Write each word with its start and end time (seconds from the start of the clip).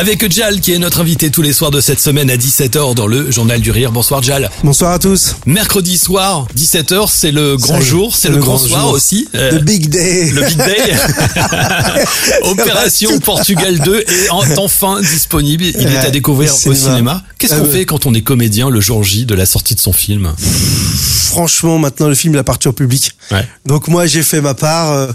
Avec 0.00 0.30
Jal 0.32 0.60
qui 0.60 0.72
est 0.72 0.78
notre 0.78 1.00
invité 1.00 1.28
tous 1.28 1.42
les 1.42 1.52
soirs 1.52 1.72
de 1.72 1.80
cette 1.80 1.98
semaine 1.98 2.30
à 2.30 2.36
17h 2.36 2.94
dans 2.94 3.08
le 3.08 3.32
Journal 3.32 3.60
du 3.60 3.72
Rire. 3.72 3.90
Bonsoir 3.90 4.22
Jal. 4.22 4.48
Bonsoir 4.62 4.92
à 4.92 5.00
tous. 5.00 5.34
Mercredi 5.44 5.98
soir, 5.98 6.46
17h, 6.56 7.08
c'est 7.12 7.32
le 7.32 7.56
grand 7.56 7.80
jour, 7.80 8.14
c'est 8.14 8.28
le, 8.28 8.36
grand, 8.36 8.58
soir 8.58 8.82
jour. 8.82 8.90
aussi. 8.92 9.26
Euh, 9.34 9.58
The 9.58 9.64
Big 9.64 9.88
Day. 9.88 10.30
le 10.30 10.42
Big 10.44 10.56
Day. 10.56 10.94
Opération 12.42 13.18
Portugal 13.18 13.76
2 13.80 13.98
est 14.06 14.30
en- 14.30 14.44
enfin 14.58 15.00
disponible. 15.00 15.64
Il 15.64 15.88
est 15.88 15.96
à 15.96 16.10
découvrir 16.10 16.54
au 16.54 16.74
cinéma. 16.74 17.24
Qu'est-ce 17.40 17.54
Ah 17.54 17.58
qu'on 17.58 17.64
fait 17.68 17.84
quand 17.84 18.06
on 18.06 18.14
est 18.14 18.22
comédien 18.22 18.70
le 18.70 18.80
jour 18.80 19.02
J 19.02 19.26
de 19.26 19.34
la 19.34 19.46
sortie 19.46 19.74
de 19.74 19.80
son 19.80 19.92
film? 19.92 20.32
Franchement, 20.38 21.78
maintenant 21.78 22.06
le 22.06 22.14
film 22.14 22.34
il 22.34 22.38
appartient 22.38 22.68
au 22.68 22.72
public. 22.72 23.10
Ouais. 23.32 23.44
Donc 23.66 23.88
moi 23.88 24.06
j'ai 24.06 24.22
fait 24.22 24.40
ma 24.40 24.54
part. 24.54 24.92
euh, 24.92 25.08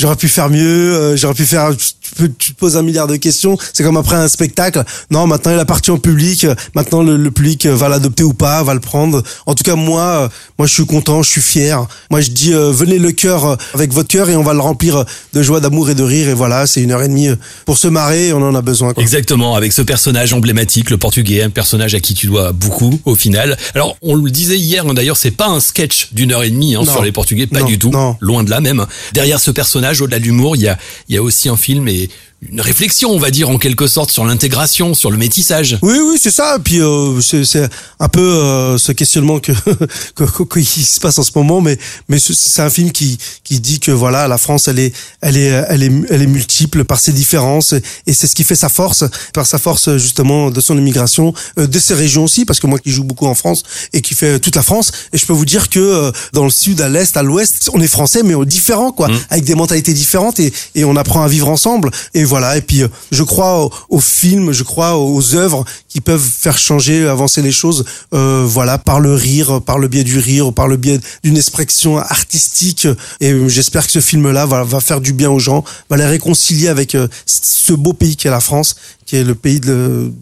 J'aurais 0.00 0.14
pu 0.14 0.28
faire 0.28 0.48
mieux, 0.48 0.94
euh, 0.94 1.16
j'aurais 1.16 1.34
pu 1.34 1.44
faire. 1.44 1.72
Tu, 2.16 2.52
te 2.52 2.58
poses 2.58 2.76
un 2.76 2.82
milliard 2.82 3.06
de 3.06 3.16
questions. 3.16 3.56
C'est 3.72 3.82
comme 3.84 3.96
après 3.96 4.16
un 4.16 4.28
spectacle. 4.28 4.84
Non, 5.10 5.26
maintenant 5.26 5.52
il 5.52 5.58
appartient 5.58 5.90
au 5.90 5.98
public. 5.98 6.46
Maintenant 6.74 7.02
le, 7.02 7.16
le 7.16 7.30
public 7.30 7.66
euh, 7.66 7.74
va 7.74 7.88
l'adopter 7.88 8.24
ou 8.24 8.34
pas, 8.34 8.62
va 8.62 8.74
le 8.74 8.80
prendre. 8.80 9.22
En 9.46 9.54
tout 9.54 9.64
cas 9.64 9.74
moi, 9.74 10.02
euh, 10.02 10.28
moi 10.58 10.66
je 10.66 10.74
suis 10.74 10.86
content, 10.86 11.22
je 11.22 11.30
suis 11.30 11.40
fier. 11.40 11.86
Moi 12.10 12.20
je 12.20 12.30
dis 12.30 12.52
euh, 12.54 12.70
venez 12.72 12.98
le 12.98 13.12
cœur 13.12 13.44
euh, 13.44 13.56
avec 13.74 13.92
votre 13.92 14.08
cœur 14.08 14.28
et 14.30 14.36
on 14.36 14.42
va 14.42 14.54
le 14.54 14.60
remplir 14.60 15.04
de 15.32 15.42
joie, 15.42 15.60
d'amour 15.60 15.90
et 15.90 15.94
de 15.94 16.02
rire. 16.02 16.28
Et 16.28 16.34
voilà, 16.34 16.66
c'est 16.66 16.82
une 16.82 16.92
heure 16.92 17.02
et 17.02 17.08
demie 17.08 17.28
pour 17.66 17.78
se 17.78 17.88
marrer. 17.88 18.32
On 18.32 18.42
en 18.42 18.54
a 18.54 18.62
besoin. 18.62 18.92
Quoi. 18.94 19.02
Exactement, 19.02 19.54
avec 19.54 19.72
ce 19.72 19.82
personnage 19.82 20.32
emblématique, 20.32 20.90
le 20.90 20.98
portugais, 20.98 21.42
un 21.42 21.50
personnage 21.50 21.94
à 21.94 22.00
qui 22.00 22.14
tu 22.14 22.26
dois 22.26 22.52
beaucoup 22.52 22.98
au 23.04 23.14
final. 23.14 23.56
Alors, 23.74 23.96
on 24.02 24.14
le 24.14 24.30
disait 24.30 24.58
hier, 24.58 24.84
hein, 24.86 24.94
d'ailleurs, 24.94 25.16
c'est 25.16 25.30
pas 25.30 25.48
un 25.48 25.60
sketch 25.60 26.08
d'une 26.12 26.32
heure 26.32 26.42
et 26.42 26.50
demie 26.50 26.74
hein, 26.76 26.84
sur 26.84 27.02
les 27.02 27.12
portugais, 27.12 27.46
pas 27.46 27.60
Non, 27.60 27.66
du 27.66 27.78
tout, 27.78 27.90
non. 27.90 28.16
loin 28.20 28.44
de 28.44 28.50
là 28.50 28.60
même. 28.60 28.86
Derrière 29.12 29.40
ce 29.40 29.50
personnage, 29.50 30.00
au-delà 30.00 30.18
de 30.18 30.24
l'humour, 30.24 30.56
il 30.56 30.62
y 30.62 30.68
a, 30.68 30.78
il 31.08 31.14
y 31.14 31.18
a 31.18 31.22
aussi 31.22 31.48
un 31.48 31.56
film 31.56 31.88
et 31.88 31.97
des 31.98 32.10
une 32.40 32.60
réflexion, 32.60 33.10
on 33.10 33.18
va 33.18 33.30
dire, 33.32 33.50
en 33.50 33.58
quelque 33.58 33.88
sorte, 33.88 34.12
sur 34.12 34.24
l'intégration, 34.24 34.94
sur 34.94 35.10
le 35.10 35.16
métissage. 35.16 35.76
Oui, 35.82 35.96
oui, 35.98 36.18
c'est 36.22 36.30
ça. 36.30 36.56
Et 36.56 36.60
puis 36.62 36.80
euh, 36.80 37.20
c'est 37.20 37.44
c'est 37.44 37.68
un 37.98 38.08
peu 38.08 38.20
euh, 38.20 38.78
ce 38.78 38.92
questionnement 38.92 39.40
que, 40.14 40.58
qui 40.60 40.84
se 40.84 41.00
passe 41.00 41.18
en 41.18 41.22
ce 41.24 41.32
moment, 41.34 41.60
mais 41.60 41.76
mais 42.08 42.18
ce- 42.18 42.32
c'est 42.32 42.62
un 42.62 42.70
film 42.70 42.92
qui 42.92 43.18
qui 43.44 43.58
dit 43.60 43.80
que 43.80 43.90
voilà, 43.90 44.28
la 44.28 44.38
France, 44.38 44.68
elle 44.68 44.78
est 44.78 44.92
elle 45.20 45.36
est 45.36 45.46
elle 45.68 45.82
est 45.82 45.92
elle 46.10 46.22
est 46.22 46.26
multiple 46.28 46.84
par 46.84 47.00
ses 47.00 47.12
différences 47.12 47.74
et 48.06 48.12
c'est 48.12 48.26
ce 48.28 48.34
qui 48.34 48.44
fait 48.44 48.54
sa 48.54 48.68
force, 48.68 49.04
par 49.34 49.46
sa 49.46 49.58
force 49.58 49.96
justement 49.96 50.50
de 50.52 50.60
son 50.60 50.78
immigration, 50.78 51.34
euh, 51.58 51.66
de 51.66 51.78
ses 51.78 51.94
régions 51.94 52.24
aussi, 52.24 52.44
parce 52.44 52.60
que 52.60 52.66
moi 52.68 52.78
qui 52.78 52.90
joue 52.90 53.04
beaucoup 53.04 53.26
en 53.26 53.34
France 53.34 53.64
et 53.92 54.00
qui 54.00 54.14
fait 54.14 54.38
toute 54.38 54.54
la 54.54 54.62
France, 54.62 54.92
et 55.12 55.18
je 55.18 55.26
peux 55.26 55.32
vous 55.32 55.44
dire 55.44 55.68
que 55.68 55.80
euh, 55.80 56.12
dans 56.32 56.44
le 56.44 56.50
sud, 56.50 56.80
à 56.80 56.88
l'est, 56.88 57.16
à 57.16 57.22
l'ouest, 57.24 57.68
on 57.74 57.80
est 57.80 57.88
français 57.88 58.22
mais 58.22 58.34
on 58.36 58.44
est 58.44 58.46
différents 58.46 58.92
quoi, 58.92 59.08
avec 59.30 59.44
des 59.44 59.54
mentalités 59.56 59.92
différentes 59.92 60.38
et 60.38 60.52
et 60.76 60.84
on 60.84 60.94
apprend 60.96 61.22
à 61.22 61.28
vivre 61.28 61.48
ensemble. 61.48 61.90
Et 62.14 62.24
voilà. 62.28 62.56
Et 62.56 62.60
puis 62.62 62.82
euh, 62.82 62.88
je 63.10 63.22
crois 63.24 63.64
au, 63.64 63.72
au 63.88 64.00
film, 64.00 64.52
je 64.52 64.62
crois 64.62 64.96
aux 64.98 65.34
œuvres 65.34 65.64
qui 65.88 66.00
peuvent 66.00 66.20
faire 66.44 66.56
changer, 66.58 67.08
avancer 67.08 67.42
les 67.42 67.52
choses. 67.52 67.84
euh, 68.14 68.44
voilà, 68.46 68.78
par 68.78 69.00
le 69.00 69.14
rire, 69.14 69.60
par 69.62 69.78
le 69.78 69.88
biais 69.88 70.04
du 70.04 70.18
rire, 70.18 70.52
par 70.52 70.68
le 70.68 70.76
biais 70.76 71.00
d'une 71.24 71.36
expression 71.36 71.98
artistique. 71.98 72.86
Et 73.20 73.32
euh, 73.32 73.48
j'espère 73.48 73.84
que 73.86 73.92
ce 73.92 74.00
film-là 74.00 74.46
va, 74.46 74.64
va 74.64 74.80
faire 74.80 75.00
du 75.00 75.12
bien 75.12 75.30
aux 75.30 75.38
gens, 75.40 75.64
va 75.90 75.96
les 75.96 76.06
réconcilier 76.06 76.68
avec 76.68 76.94
euh, 76.94 77.08
ce 77.26 77.72
beau 77.72 77.92
pays 77.92 78.16
qu'est 78.16 78.30
la 78.30 78.40
France, 78.40 78.76
qui 79.06 79.16
est 79.16 79.24
le 79.24 79.34
pays 79.34 79.60
de 79.60 80.12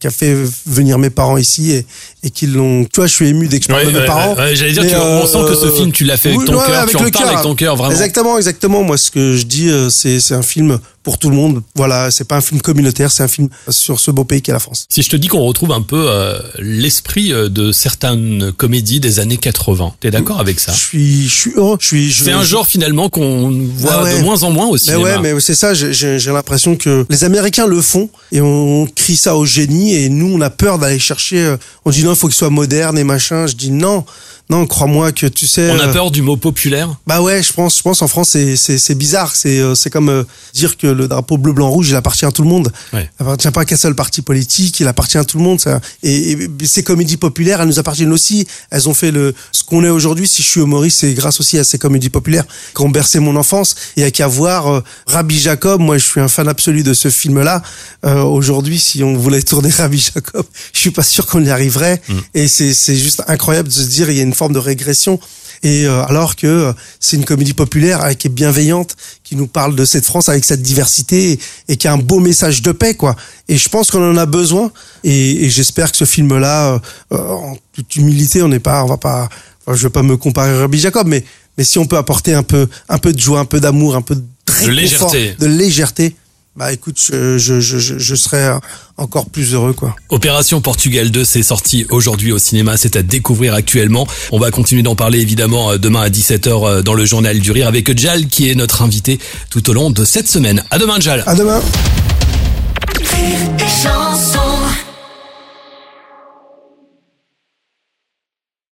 qui 0.00 0.08
a 0.08 0.10
fait 0.10 0.34
venir 0.66 0.98
mes 0.98 1.10
parents 1.10 1.36
ici 1.36 1.70
et, 1.70 1.86
et 2.24 2.30
qui 2.30 2.48
l'ont. 2.48 2.84
Tu 2.86 2.96
vois, 2.96 3.06
je 3.06 3.12
suis 3.14 3.28
ému 3.28 3.46
dès 3.46 3.60
que 3.60 3.66
je 3.66 3.68
parle 3.68 3.82
Ouais, 3.82 3.86
de 3.86 3.92
mes 3.92 4.00
ouais, 4.00 4.06
parents. 4.06 4.34
ouais, 4.34 4.56
j'allais 4.56 4.72
dire 4.72 4.82
Mais, 4.82 4.90
que 4.90 4.96
on 4.96 5.26
sent 5.28 5.38
que 5.48 5.54
ce 5.54 5.66
euh, 5.66 5.76
film, 5.76 5.92
tu 5.92 6.02
l'as 6.02 6.16
fait 6.16 6.30
avec 6.34 6.44
ton 6.44 6.58
cœur, 6.58 6.86
tu 6.88 6.96
en 6.96 7.02
le 7.04 7.10
parles 7.10 7.24
cœur. 7.24 7.28
avec 7.28 7.42
ton 7.42 7.54
cœur, 7.54 7.76
vraiment. 7.76 7.92
Exactement, 7.92 8.36
exactement. 8.36 8.82
Moi, 8.82 8.96
ce 8.98 9.12
que 9.12 9.36
je 9.36 9.44
dis, 9.44 9.68
euh, 9.68 9.90
c'est 9.90 10.18
c'est 10.18 10.34
un 10.34 10.42
film 10.42 10.80
pour 11.02 11.18
tout 11.18 11.30
le 11.30 11.36
monde. 11.36 11.62
Voilà, 11.74 12.10
c'est 12.10 12.24
pas 12.24 12.36
un 12.36 12.40
film 12.40 12.60
communautaire, 12.60 13.10
c'est 13.10 13.22
un 13.22 13.28
film 13.28 13.48
sur 13.68 13.98
ce 14.00 14.10
beau 14.10 14.24
pays 14.24 14.40
qu'est 14.42 14.52
la 14.52 14.58
France. 14.58 14.86
Si 14.88 15.02
je 15.02 15.10
te 15.10 15.16
dis 15.16 15.28
qu'on 15.28 15.40
retrouve 15.44 15.72
un 15.72 15.82
peu 15.82 16.06
euh, 16.08 16.38
l'esprit 16.58 17.32
euh, 17.32 17.48
de 17.48 17.72
certaines 17.72 18.52
comédies 18.52 19.00
des 19.00 19.20
années 19.20 19.36
80, 19.36 19.94
t'es 20.00 20.10
d'accord 20.10 20.40
avec 20.40 20.60
ça? 20.60 20.72
Je 20.72 20.78
suis, 20.78 21.22
je 21.28 21.34
suis 21.34 21.52
heureux. 21.56 21.76
Je 21.80 21.86
suis. 21.86 22.10
je- 22.12 22.24
C'est 22.24 22.32
un 22.32 22.44
genre 22.44 22.66
finalement 22.66 23.08
qu'on 23.08 23.50
voit 23.76 23.92
Ah 23.94 24.02
ouais. 24.04 24.18
de 24.18 24.22
moins 24.24 24.42
en 24.44 24.50
moins 24.50 24.66
au 24.66 24.72
Mais 24.72 24.78
cinéma. 24.78 25.02
ouais, 25.02 25.18
mais 25.20 25.40
c'est 25.40 25.54
ça. 25.54 25.74
j'ai- 25.74 25.92
J'ai 25.92 26.18
j'ai 26.18 26.30
l'impression 26.32 26.76
que 26.76 27.04
les 27.10 27.24
Américains 27.24 27.66
le 27.66 27.80
font 27.82 28.08
et 28.30 28.40
on 28.40 28.86
crie 28.94 29.16
ça 29.16 29.36
au 29.36 29.44
génie 29.44 29.94
et 29.94 30.08
nous 30.08 30.32
on 30.32 30.40
a 30.40 30.50
peur 30.50 30.78
d'aller 30.78 30.98
chercher. 30.98 31.38
euh, 31.44 31.56
On 31.84 31.90
dit 31.90 32.04
non, 32.04 32.12
il 32.12 32.16
faut 32.16 32.28
qu'il 32.28 32.36
soit 32.36 32.50
moderne 32.50 32.96
et 32.98 33.04
machin. 33.04 33.46
Je 33.46 33.54
dis 33.54 33.70
non, 33.70 34.04
non, 34.52 34.66
crois-moi 34.66 35.12
que 35.12 35.26
tu 35.26 35.46
sais. 35.46 35.70
On 35.70 35.78
a 35.78 35.88
euh, 35.88 35.92
peur 35.94 36.10
du 36.10 36.20
mot 36.20 36.36
populaire. 36.36 36.94
Bah 37.06 37.22
ouais, 37.22 37.42
je 37.42 37.54
pense, 37.54 37.78
je 37.78 37.82
pense 37.82 38.02
en 38.02 38.06
France 38.06 38.36
c'est 38.36 38.56
c'est 38.56 38.94
bizarre. 38.94 39.34
C'est 39.34 39.60
euh, 39.60 39.74
c'est 39.74 39.88
comme 39.88 40.10
euh, 40.10 40.24
dire 40.52 40.76
que 40.76 40.86
le 40.86 41.08
drapeau 41.08 41.38
bleu 41.38 41.54
blanc 41.54 41.70
rouge 41.70 41.88
il 41.88 41.96
appartient 41.96 42.26
à 42.26 42.32
tout 42.32 42.42
le 42.42 42.50
monde. 42.50 42.70
Ouais. 42.92 43.08
Il 43.18 43.22
appartient 43.22 43.50
pas 43.50 43.64
qu'à 43.64 43.78
seul 43.78 43.94
parti 43.94 44.20
politique. 44.20 44.78
Il 44.80 44.88
appartient 44.88 45.16
à 45.16 45.24
tout 45.24 45.38
le 45.38 45.42
monde. 45.44 45.58
Ça. 45.58 45.80
Et, 46.02 46.32
et 46.32 46.48
ces 46.66 46.82
comédies 46.82 47.16
populaires, 47.16 47.62
elles 47.62 47.68
nous 47.68 47.78
appartiennent 47.78 48.12
aussi. 48.12 48.46
Elles 48.70 48.90
ont 48.90 48.94
fait 48.94 49.10
le 49.10 49.34
ce 49.52 49.64
qu'on 49.64 49.84
est 49.84 49.88
aujourd'hui. 49.88 50.28
Si 50.28 50.42
je 50.42 50.48
suis 50.48 50.60
humoriste, 50.60 51.00
c'est 51.00 51.14
grâce 51.14 51.40
aussi 51.40 51.58
à 51.58 51.64
ces 51.64 51.78
comédies 51.78 52.10
populaires 52.10 52.44
qui 52.76 52.82
ont 52.82 52.90
bercé 52.90 53.20
mon 53.20 53.36
enfance. 53.36 53.74
Et 53.96 54.04
à 54.04 54.10
qu'à 54.10 54.26
voir 54.26 54.66
euh, 54.66 54.80
Rabbi 55.06 55.38
Jacob. 55.38 55.80
Moi, 55.80 55.96
je 55.96 56.04
suis 56.04 56.20
un 56.20 56.28
fan 56.28 56.46
absolu 56.46 56.82
de 56.82 56.92
ce 56.92 57.08
film-là. 57.08 57.62
Euh, 58.04 58.20
aujourd'hui, 58.20 58.78
si 58.78 59.02
on 59.02 59.14
voulait 59.14 59.42
tourner 59.42 59.70
Rabbi 59.78 60.10
Jacob, 60.14 60.44
je 60.74 60.78
suis 60.78 60.90
pas 60.90 61.02
sûr 61.02 61.24
qu'on 61.24 61.42
y 61.42 61.48
arriverait. 61.48 62.02
Et 62.34 62.48
c'est 62.48 62.74
c'est 62.74 62.96
juste 62.96 63.22
incroyable 63.28 63.68
de 63.68 63.72
se 63.72 63.88
dire 63.88 64.10
il 64.10 64.16
y 64.18 64.20
a 64.20 64.22
une 64.22 64.34
forme 64.42 64.52
de 64.52 64.58
régression. 64.58 65.20
Et 65.62 65.86
euh, 65.86 66.04
alors 66.06 66.34
que 66.34 66.46
euh, 66.46 66.72
c'est 66.98 67.16
une 67.16 67.24
comédie 67.24 67.54
populaire 67.54 68.02
euh, 68.04 68.12
qui 68.14 68.26
est 68.26 68.30
bienveillante, 68.30 68.96
qui 69.22 69.36
nous 69.36 69.46
parle 69.46 69.76
de 69.76 69.84
cette 69.84 70.04
France 70.04 70.28
avec 70.28 70.44
cette 70.44 70.62
diversité 70.62 71.32
et, 71.32 71.38
et 71.68 71.76
qui 71.76 71.86
a 71.86 71.92
un 71.92 71.98
beau 71.98 72.18
message 72.18 72.62
de 72.62 72.72
paix, 72.72 72.94
quoi. 72.94 73.14
Et 73.48 73.56
je 73.56 73.68
pense 73.68 73.92
qu'on 73.92 74.10
en 74.10 74.16
a 74.16 74.26
besoin. 74.26 74.72
Et, 75.04 75.44
et 75.44 75.50
j'espère 75.50 75.92
que 75.92 75.96
ce 75.96 76.04
film-là, 76.04 76.80
euh, 77.12 77.16
en 77.16 77.56
toute 77.72 77.94
humilité, 77.94 78.42
on 78.42 78.48
n'est 78.48 78.58
pas, 78.58 78.82
on 78.82 78.88
va 78.88 78.96
pas, 78.96 79.28
enfin, 79.64 79.76
je 79.76 79.84
veux 79.84 79.90
pas 79.90 80.02
me 80.02 80.16
comparer 80.16 80.50
à 80.50 80.58
Rabbi 80.58 80.78
Jacob, 80.80 81.06
mais 81.06 81.24
mais 81.58 81.64
si 81.64 81.78
on 81.78 81.86
peut 81.86 81.98
apporter 81.98 82.34
un 82.34 82.42
peu, 82.42 82.66
un 82.88 82.98
peu 82.98 83.12
de 83.12 83.20
joie, 83.20 83.38
un 83.38 83.44
peu 83.44 83.60
d'amour, 83.60 83.94
un 83.94 84.02
peu 84.02 84.16
de, 84.16 84.24
réconfort, 84.48 85.12
légèreté. 85.12 85.36
de 85.38 85.46
légèreté, 85.46 86.16
bah 86.54 86.70
écoute, 86.70 86.98
je 87.02 87.38
je 87.38 87.60
je 87.60 87.78
je, 87.78 88.14
serais 88.14 88.44
euh, 88.44 88.58
encore 88.98 89.30
plus 89.30 89.54
heureux, 89.54 89.72
quoi. 89.72 89.96
Opération 90.10 90.60
Portugal 90.60 91.10
2, 91.10 91.24
c'est 91.24 91.42
sorti 91.42 91.86
aujourd'hui 91.88 92.30
au 92.30 92.38
cinéma, 92.38 92.76
c'est 92.76 92.94
à 92.94 93.02
découvrir 93.02 93.54
actuellement. 93.54 94.06
On 94.32 94.38
va 94.38 94.50
continuer 94.50 94.82
d'en 94.82 94.94
parler 94.94 95.20
évidemment 95.20 95.72
euh, 95.72 95.78
demain 95.78 96.02
à 96.02 96.10
17h 96.10 96.48
euh, 96.48 96.82
dans 96.82 96.92
le 96.92 97.06
journal 97.06 97.38
du 97.38 97.52
rire 97.52 97.68
avec 97.68 97.98
Jal 97.98 98.26
qui 98.26 98.50
est 98.50 98.54
notre 98.54 98.82
invité 98.82 99.18
tout 99.48 99.70
au 99.70 99.72
long 99.72 99.90
de 99.90 100.04
cette 100.04 100.28
semaine. 100.28 100.62
À 100.70 100.78
demain 100.78 101.00
Jal. 101.00 101.24
À 101.26 101.34
demain. 101.34 101.62